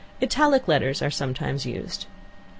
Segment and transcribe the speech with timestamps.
[0.19, 2.07] Italic letters are sometimes used.